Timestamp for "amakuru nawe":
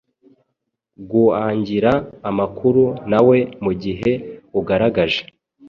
2.29-3.37